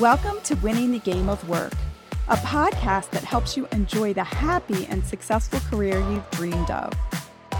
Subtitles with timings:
[0.00, 1.72] Welcome to Winning the Game of Work,
[2.28, 6.92] a podcast that helps you enjoy the happy and successful career you've dreamed of.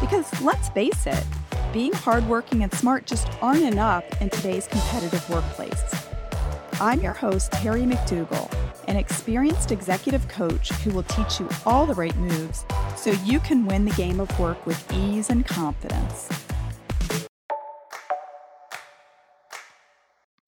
[0.00, 1.24] Because let's face it,
[1.72, 5.82] being hardworking and smart just aren't enough in today's competitive workplace.
[6.80, 8.48] I'm your host, Terry McDougall,
[8.86, 12.64] an experienced executive coach who will teach you all the right moves
[12.96, 16.28] so you can win the game of work with ease and confidence.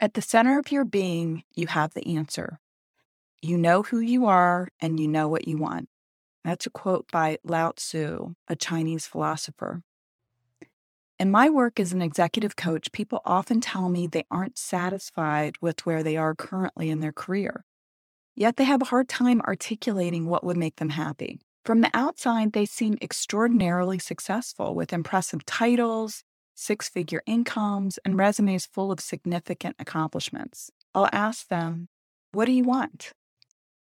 [0.02, 2.58] At the center of your being, you have the answer.
[3.42, 5.90] You know who you are and you know what you want.
[6.42, 9.82] That's a quote by Lao Tzu, a Chinese philosopher.
[11.18, 15.84] In my work as an executive coach, people often tell me they aren't satisfied with
[15.84, 17.66] where they are currently in their career.
[18.34, 21.40] Yet they have a hard time articulating what would make them happy.
[21.62, 26.24] From the outside, they seem extraordinarily successful with impressive titles,
[26.60, 30.70] six figure incomes, and resumes full of significant accomplishments.
[30.94, 31.88] I'll ask them,
[32.32, 33.12] What do you want?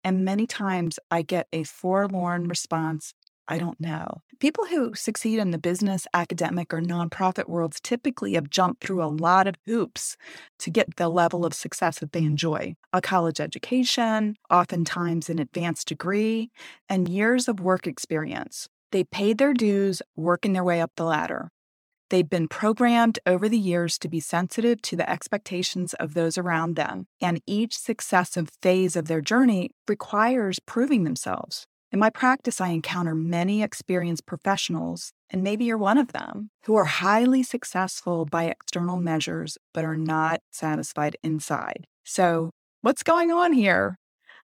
[0.03, 3.14] And many times I get a forlorn response
[3.50, 4.22] I don't know.
[4.39, 9.08] People who succeed in the business, academic, or nonprofit worlds typically have jumped through a
[9.08, 10.17] lot of hoops
[10.59, 15.88] to get the level of success that they enjoy a college education, oftentimes an advanced
[15.88, 16.52] degree,
[16.89, 18.67] and years of work experience.
[18.92, 21.50] They paid their dues working their way up the ladder.
[22.09, 26.75] They've been programmed over the years to be sensitive to the expectations of those around
[26.75, 31.66] them, and each successive phase of their journey requires proving themselves.
[31.91, 36.75] In my practice, I encounter many experienced professionals, and maybe you're one of them, who
[36.75, 41.88] are highly successful by external measures, but are not satisfied inside.
[42.03, 43.97] So, what's going on here?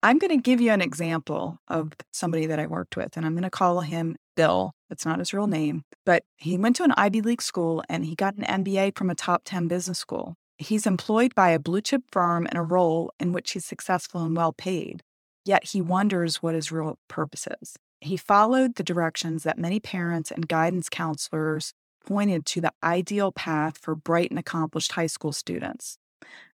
[0.03, 3.33] I'm going to give you an example of somebody that I worked with, and I'm
[3.33, 4.71] going to call him Bill.
[4.89, 8.15] That's not his real name, but he went to an Ivy League school and he
[8.15, 10.35] got an MBA from a top 10 business school.
[10.57, 14.35] He's employed by a blue chip firm in a role in which he's successful and
[14.35, 15.03] well paid,
[15.43, 17.75] yet he wonders what his real purpose is.
[17.99, 21.73] He followed the directions that many parents and guidance counselors
[22.05, 25.97] pointed to the ideal path for bright and accomplished high school students.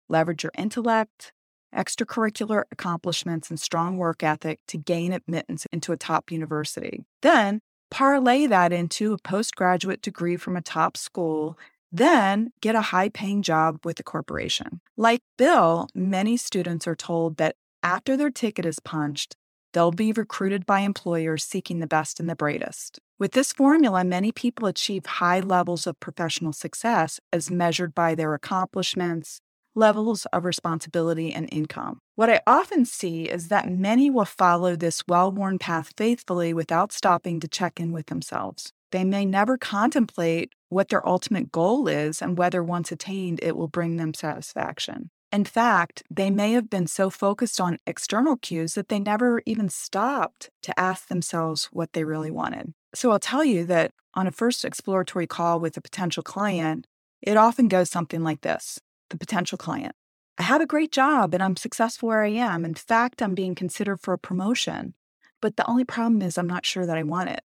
[0.09, 1.33] Leverage your intellect,
[1.75, 7.05] extracurricular accomplishments, and strong work ethic to gain admittance into a top university.
[7.23, 11.59] Then parlay that into a postgraduate degree from a top school,
[11.93, 14.81] then get a high paying job with a corporation.
[14.97, 19.37] Like Bill, many students are told that after their ticket is punched,
[19.73, 23.01] they'll be recruited by employers seeking the best and the brightest.
[23.19, 28.35] With this formula, many people achieve high levels of professional success as measured by their
[28.35, 29.41] accomplishments,
[29.75, 32.01] levels of responsibility, and income.
[32.17, 36.93] What I often see is that many will follow this well worn path faithfully without
[36.93, 38.73] stopping to check in with themselves.
[38.93, 43.69] They may never contemplate what their ultimate goal is and whether once attained it will
[43.69, 45.11] bring them satisfaction.
[45.33, 49.69] In fact, they may have been so focused on external cues that they never even
[49.69, 52.75] stopped to ask themselves what they really wanted.
[52.95, 56.89] So I'll tell you that on a first exploratory call with a potential client,
[57.23, 59.95] it often goes something like this the potential client.
[60.39, 62.65] I have a great job and I'm successful where I am.
[62.65, 64.95] In fact, I'm being considered for a promotion.
[65.43, 67.43] But the only problem is I'm not sure that I want it.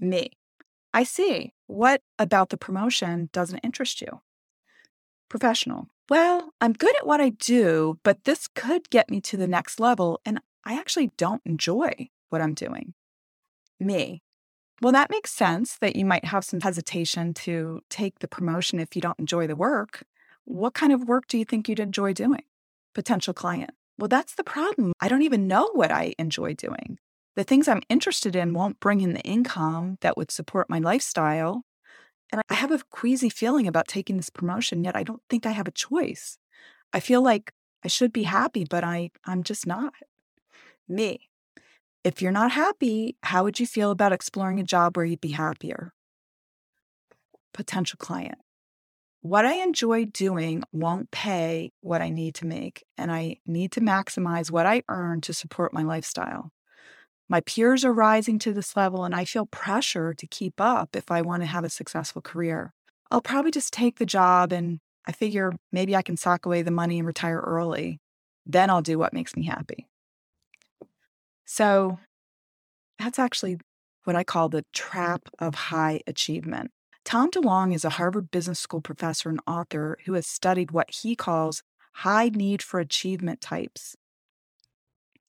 [0.00, 0.32] Me.
[0.92, 1.52] I see.
[1.66, 4.20] What about the promotion doesn't interest you?
[5.28, 5.88] Professional.
[6.08, 9.80] Well, I'm good at what I do, but this could get me to the next
[9.80, 10.20] level.
[10.24, 12.94] And I actually don't enjoy what I'm doing.
[13.80, 14.22] Me.
[14.82, 18.94] Well, that makes sense that you might have some hesitation to take the promotion if
[18.94, 20.04] you don't enjoy the work.
[20.44, 22.42] What kind of work do you think you'd enjoy doing?
[22.94, 23.70] Potential client.
[23.98, 24.92] Well, that's the problem.
[25.00, 26.98] I don't even know what I enjoy doing.
[27.36, 31.62] The things I'm interested in won't bring in the income that would support my lifestyle.
[32.30, 35.50] And I have a queasy feeling about taking this promotion, yet I don't think I
[35.52, 36.36] have a choice.
[36.92, 37.52] I feel like
[37.84, 39.94] I should be happy, but I, I'm just not.
[40.88, 41.28] Me.
[42.02, 45.32] If you're not happy, how would you feel about exploring a job where you'd be
[45.32, 45.92] happier?
[47.52, 48.38] Potential client
[49.24, 53.80] what I enjoy doing won't pay what I need to make, and I need to
[53.80, 56.50] maximize what I earn to support my lifestyle.
[57.26, 61.10] My peers are rising to this level, and I feel pressure to keep up if
[61.10, 62.74] I want to have a successful career.
[63.10, 66.70] I'll probably just take the job and I figure maybe I can sock away the
[66.70, 68.00] money and retire early.
[68.44, 69.86] Then I'll do what makes me happy.
[71.46, 71.98] So
[72.98, 73.56] that's actually
[74.04, 76.72] what I call the trap of high achievement.
[77.04, 81.14] Tom DeLong is a Harvard Business School professor and author who has studied what he
[81.14, 81.62] calls
[81.96, 83.94] high need for achievement types.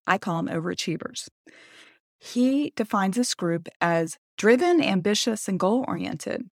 [0.08, 1.28] I call them overachievers.
[2.18, 6.50] He defines this group as driven, ambitious, and goal oriented.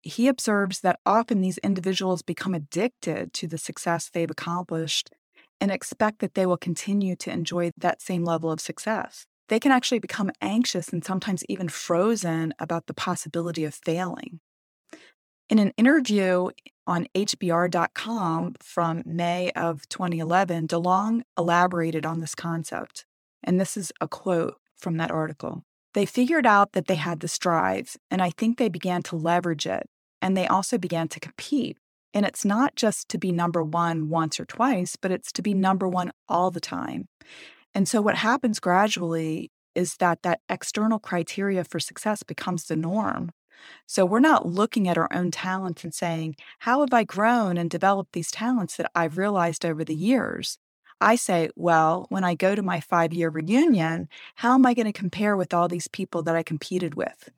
[0.00, 5.10] He observes that often these individuals become addicted to the success they've accomplished
[5.60, 9.26] and expect that they will continue to enjoy that same level of success.
[9.48, 14.40] They can actually become anxious and sometimes even frozen about the possibility of failing.
[15.48, 16.50] In an interview
[16.86, 23.04] on HBR.com from May of 2011, DeLong elaborated on this concept.
[23.42, 25.64] And this is a quote from that article.
[25.94, 29.66] They figured out that they had this drive, and I think they began to leverage
[29.66, 29.88] it.
[30.22, 31.76] And they also began to compete.
[32.14, 35.54] And it's not just to be number one once or twice, but it's to be
[35.54, 37.06] number one all the time.
[37.74, 43.30] And so what happens gradually is that that external criteria for success becomes the norm.
[43.86, 47.70] So we're not looking at our own talents and saying, How have I grown and
[47.70, 50.58] developed these talents that I've realized over the years?
[51.00, 54.86] I say, Well, when I go to my five year reunion, how am I going
[54.86, 57.28] to compare with all these people that I competed with?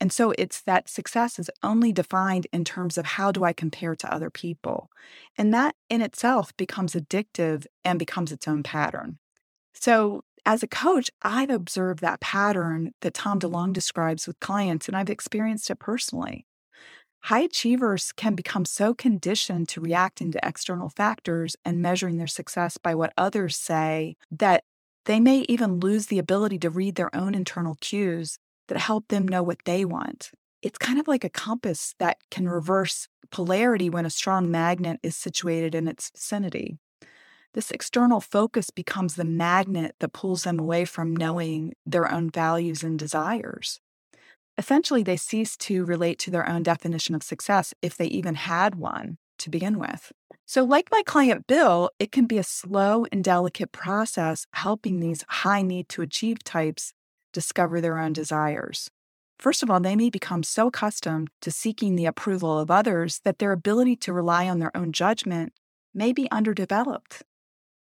[0.00, 3.94] And so it's that success is only defined in terms of how do I compare
[3.96, 4.90] to other people.
[5.36, 9.18] And that in itself becomes addictive and becomes its own pattern.
[9.74, 14.96] So as a coach, I've observed that pattern that Tom DeLong describes with clients, and
[14.96, 16.46] I've experienced it personally.
[17.24, 22.78] High achievers can become so conditioned to reacting to external factors and measuring their success
[22.78, 24.64] by what others say that
[25.04, 28.38] they may even lose the ability to read their own internal cues
[28.68, 30.30] that help them know what they want.
[30.62, 35.16] It's kind of like a compass that can reverse polarity when a strong magnet is
[35.16, 36.78] situated in its vicinity
[37.54, 42.82] this external focus becomes the magnet that pulls them away from knowing their own values
[42.82, 43.80] and desires.
[44.56, 48.74] Essentially, they cease to relate to their own definition of success if they even had
[48.74, 50.12] one to begin with.
[50.46, 55.24] So, like my client Bill, it can be a slow and delicate process helping these
[55.28, 56.92] high need to achieve types
[57.32, 58.90] discover their own desires.
[59.38, 63.38] First of all, they may become so accustomed to seeking the approval of others that
[63.38, 65.54] their ability to rely on their own judgment
[65.94, 67.22] may be underdeveloped.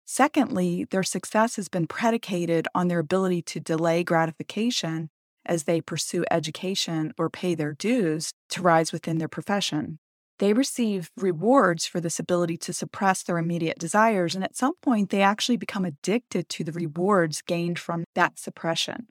[0.05, 5.09] Secondly, their success has been predicated on their ability to delay gratification
[5.45, 9.99] as they pursue education or pay their dues to rise within their profession.
[10.39, 15.09] They receive rewards for this ability to suppress their immediate desires, and at some point,
[15.09, 19.07] they actually become addicted to the rewards gained from that suppression.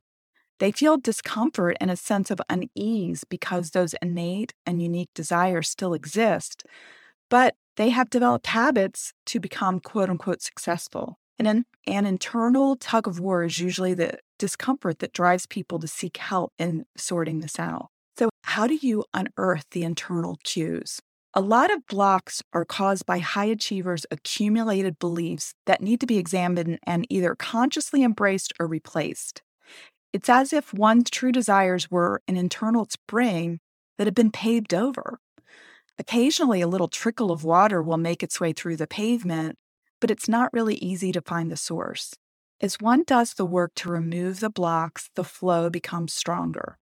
[0.60, 5.94] They feel discomfort and a sense of unease because those innate and unique desires still
[5.94, 6.64] exist,
[7.30, 11.18] but they have developed habits to become quote unquote successful.
[11.38, 15.88] And an, an internal tug of war is usually the discomfort that drives people to
[15.88, 17.88] seek help in sorting this out.
[18.16, 21.00] So, how do you unearth the internal cues?
[21.36, 26.18] A lot of blocks are caused by high achievers' accumulated beliefs that need to be
[26.18, 29.42] examined and either consciously embraced or replaced.
[30.12, 33.58] It's as if one's true desires were an internal spring
[33.98, 35.18] that had been paved over.
[35.98, 39.56] Occasionally, a little trickle of water will make its way through the pavement,
[40.00, 42.14] but it's not really easy to find the source.
[42.60, 46.78] As one does the work to remove the blocks, the flow becomes stronger.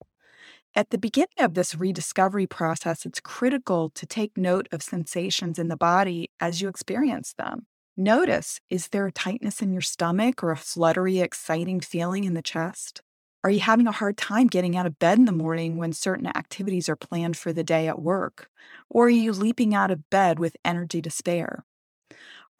[0.75, 5.69] At the beginning of this rediscovery process, it's critical to take note of sensations in
[5.69, 7.67] the body as you experience them.
[7.97, 12.43] Notice is there a tightness in your stomach or a fluttery, exciting feeling in the
[12.43, 13.03] chest?
[13.45, 16.29] Are you having a hard time getting out of bed in the morning when certain
[16.29, 18.49] activities are planned for the day at work?
[18.89, 21.65] Or are you leaping out of bed with energy to spare?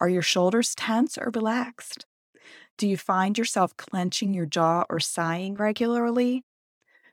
[0.01, 2.05] Are your shoulders tense or relaxed?
[2.77, 6.43] Do you find yourself clenching your jaw or sighing regularly?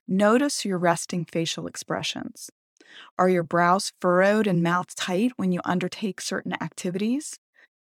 [0.09, 2.51] Notice your resting facial expressions.
[3.19, 7.39] Are your brows furrowed and mouth tight when you undertake certain activities?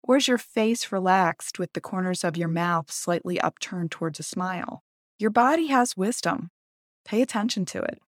[0.04, 4.24] Or is your face relaxed with the corners of your mouth slightly upturned towards a
[4.24, 4.84] smile?
[5.20, 6.52] Your body has wisdom.
[7.04, 8.00] Pay attention to it.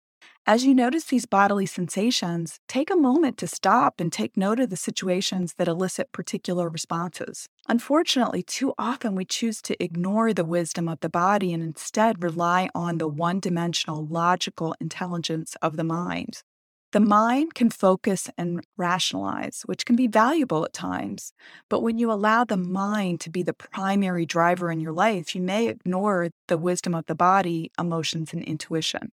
[0.45, 4.69] As you notice these bodily sensations, take a moment to stop and take note of
[4.69, 7.47] the situations that elicit particular responses.
[7.67, 12.69] Unfortunately, too often we choose to ignore the wisdom of the body and instead rely
[12.75, 16.43] on the one dimensional logical intelligence of the mind.
[16.91, 21.33] The mind can focus and rationalize, which can be valuable at times.
[21.69, 25.41] But when you allow the mind to be the primary driver in your life, you
[25.41, 29.11] may ignore the wisdom of the body, emotions, and intuition.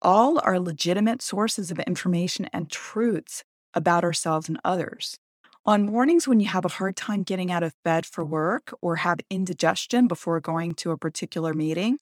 [0.00, 3.44] All are legitimate sources of information and truths
[3.74, 5.18] about ourselves and others.
[5.66, 8.96] On mornings when you have a hard time getting out of bed for work or
[8.96, 11.98] have indigestion before going to a particular meeting,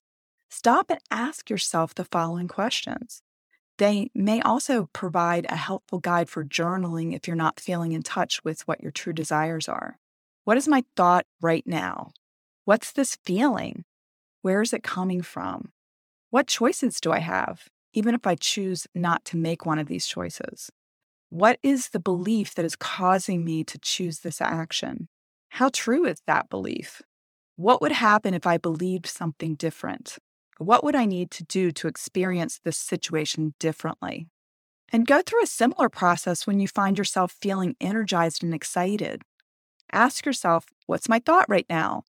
[0.49, 3.23] stop and ask yourself the following questions
[3.77, 8.43] they may also provide a helpful guide for journaling if you're not feeling in touch
[8.43, 9.97] with what your true desires are.
[10.45, 12.11] What is my thought right now?
[12.65, 13.85] What's this feeling?
[14.41, 15.71] Where is it coming from?
[16.29, 20.07] What choices do I have, even if I choose not to make one of these
[20.07, 20.69] choices?
[21.29, 25.07] What is the belief that is causing me to choose this action?
[25.49, 27.01] How true is that belief?
[27.57, 30.17] What would happen if I believed something different?
[30.59, 34.27] What would I need to do to experience this situation differently?
[34.91, 39.21] And go through a similar process when you find yourself feeling energized and excited.
[39.91, 42.05] Ask yourself, what's my thought right now?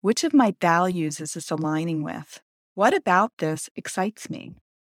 [0.00, 2.40] Which of my values is this aligning with?
[2.74, 4.52] What about this excites me?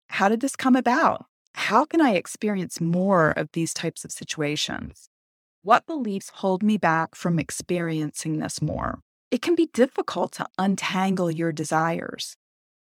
[0.08, 1.26] How did this come about?
[1.54, 5.08] How can I experience more of these types of situations?
[5.62, 9.00] What beliefs hold me back from experiencing this more?
[9.30, 12.37] It can be difficult to untangle your desires.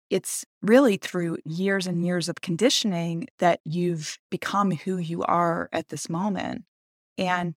[0.09, 5.89] It's really through years and years of conditioning that you've become who you are at
[5.89, 6.63] this moment.
[7.17, 7.55] And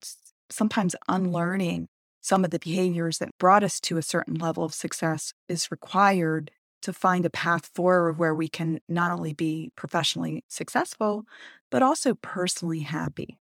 [0.51, 1.89] sometimes unlearning
[2.21, 6.51] some of the behaviors that brought us to a certain level of success is required
[6.83, 11.25] to find a path forward where we can not only be professionally successful,
[11.71, 13.39] but also personally happy.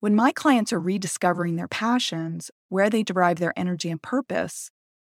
[0.00, 4.70] When my clients are rediscovering their passions, where they derive their energy and purpose,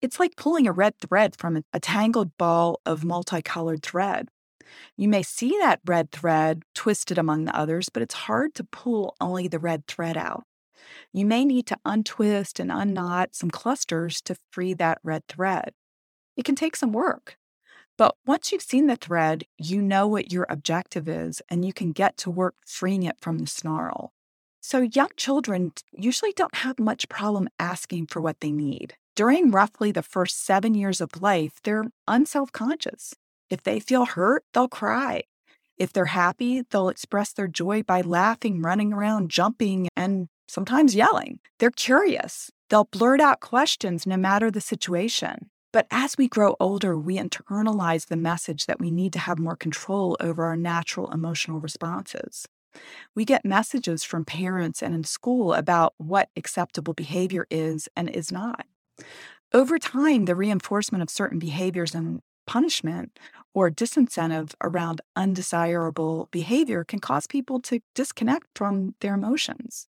[0.03, 4.29] it's like pulling a red thread from a tangled ball of multicolored thread.
[4.97, 9.15] You may see that red thread twisted among the others, but it's hard to pull
[9.21, 10.45] only the red thread out.
[11.13, 15.73] You may need to untwist and unknot some clusters to free that red thread.
[16.37, 17.37] It can take some work.
[17.99, 21.93] But once you've seen the thread, you know what your objective is, and you can
[21.93, 24.13] get to work freeing it from the snarl.
[24.61, 28.97] So, young children usually don't have much problem asking for what they need.
[29.17, 33.15] During roughly the first seven years of life, they're unself conscious.
[33.49, 35.23] If they feel hurt, they'll cry.
[35.79, 41.39] If they're happy, they'll express their joy by laughing, running around, jumping, and sometimes yelling.
[41.59, 42.51] They're curious.
[42.69, 45.49] They'll blurt out questions no matter the situation.
[45.73, 49.57] But as we grow older, we internalize the message that we need to have more
[49.57, 52.47] control over our natural emotional responses.
[53.15, 58.31] We get messages from parents and in school about what acceptable behavior is and is
[58.31, 58.67] not.
[59.53, 63.19] Over time, the reinforcement of certain behaviors and punishment
[63.55, 69.89] or disincentive around undesirable behavior can cause people to disconnect from their emotions.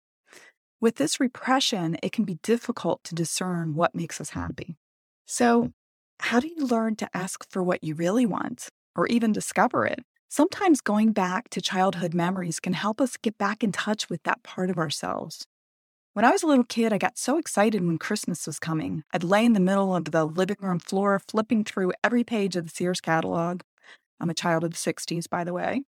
[0.80, 4.76] With this repression, it can be difficult to discern what makes us happy.
[5.26, 5.72] So,
[6.20, 10.00] how do you learn to ask for what you really want or even discover it?
[10.28, 14.42] Sometimes going back to childhood memories can help us get back in touch with that
[14.42, 15.46] part of ourselves.
[16.16, 19.04] When I was a little kid, I got so excited when Christmas was coming.
[19.12, 22.64] I'd lay in the middle of the living room floor, flipping through every page of
[22.64, 23.60] the Sears catalog.
[24.18, 25.82] I'm a child of the 60s, by the way.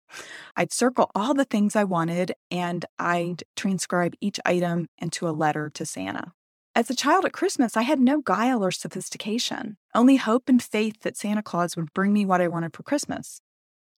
[0.55, 5.71] I'd circle all the things I wanted and I'd transcribe each item into a letter
[5.71, 6.33] to Santa.
[6.75, 10.99] As a child at Christmas, I had no guile or sophistication, only hope and faith
[11.01, 13.41] that Santa Claus would bring me what I wanted for Christmas.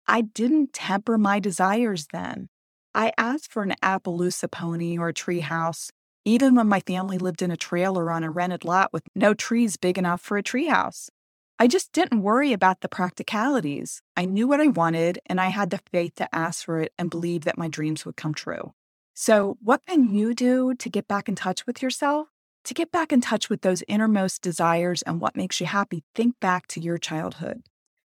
[0.07, 2.47] I didn't temper my desires then.
[2.95, 5.91] I asked for an Appaloosa pony or a tree house,
[6.25, 9.77] even when my family lived in a trailer on a rented lot with no trees
[9.77, 11.09] big enough for a treehouse.
[11.57, 14.01] I just didn't worry about the practicalities.
[14.17, 17.09] I knew what I wanted, and I had the faith to ask for it and
[17.09, 18.73] believe that my dreams would come true.
[19.13, 22.29] So, what can you do to get back in touch with yourself?
[22.65, 26.39] To get back in touch with those innermost desires and what makes you happy, think
[26.39, 27.63] back to your childhood.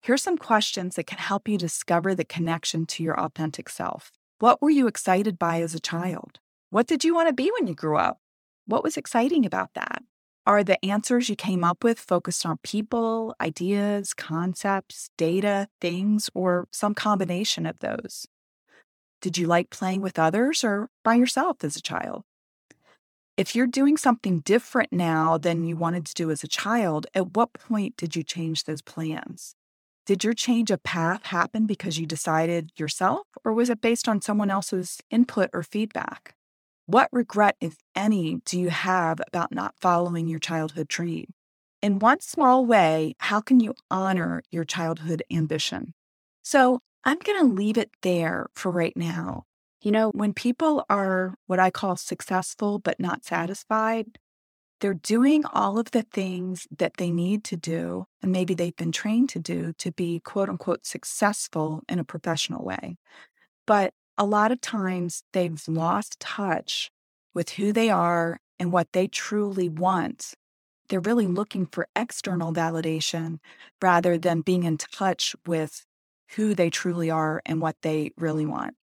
[0.02, 4.12] Here's some questions that can help you discover the connection to your authentic self.
[4.40, 6.40] What were you excited by as a child?
[6.74, 8.18] What did you want to be when you grew up?
[8.66, 10.02] What was exciting about that?
[10.48, 16.68] Are the answers you came up with focused on people, ideas, concepts, data, things, or
[16.72, 18.26] some combination of those?
[19.22, 22.24] Did you like playing with others or by yourself as a child?
[23.38, 27.36] If you're doing something different now than you wanted to do as a child, at
[27.36, 29.54] what point did you change those plans?
[30.08, 34.24] Did your change of path happen because you decided yourself, or was it based on
[34.24, 36.34] someone else's input or feedback?
[36.86, 41.34] What regret, if any, do you have about not following your childhood dream?
[41.82, 45.94] In one small way, how can you honor your childhood ambition?
[46.44, 49.44] So I'm going to leave it there for right now.
[49.82, 54.18] You know, when people are what I call successful but not satisfied,
[54.80, 58.92] they're doing all of the things that they need to do, and maybe they've been
[58.92, 62.98] trained to do to be quote unquote successful in a professional way.
[63.66, 66.92] But a lot of times they've lost touch
[67.34, 70.34] with who they are and what they truly want.
[70.90, 73.40] They're really looking for external validation
[73.82, 75.86] rather than being in touch with
[76.36, 78.76] who they truly are and what they really want.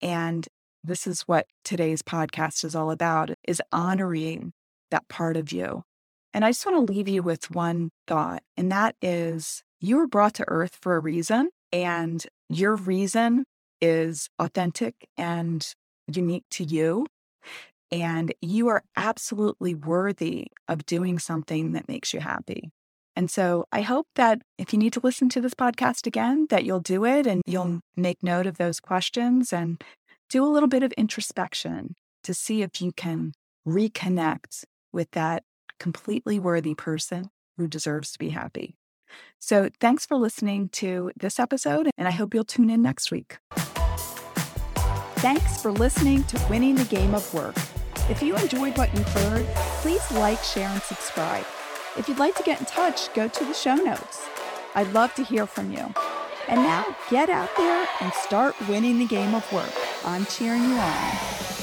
[0.00, 0.46] And
[0.84, 4.52] this is what today's podcast is all about is honoring
[4.90, 5.82] that part of you.
[6.32, 10.06] And I just want to leave you with one thought, and that is you were
[10.06, 13.44] brought to earth for a reason, and your reason
[13.80, 15.66] is authentic and
[16.06, 17.06] unique to you.
[17.90, 22.70] and you are absolutely worthy of doing something that makes you happy.
[23.16, 26.64] And so I hope that if you need to listen to this podcast again, that
[26.64, 29.82] you'll do it and you'll make note of those questions and
[30.28, 31.94] do a little bit of introspection
[32.24, 33.32] to see if you can
[33.66, 35.42] reconnect with that
[35.80, 38.76] completely worthy person who deserves to be happy.
[39.38, 43.38] So thanks for listening to this episode, and I hope you'll tune in next week.
[45.18, 47.56] Thanks for listening to Winning the Game of Work.
[48.08, 49.46] If you enjoyed what you heard,
[49.82, 51.44] please like, share, and subscribe.
[51.96, 54.28] If you'd like to get in touch, go to the show notes.
[54.74, 55.92] I'd love to hear from you.
[56.48, 59.72] And now get out there and start winning the game of work.
[60.04, 61.57] I'm cheering you on.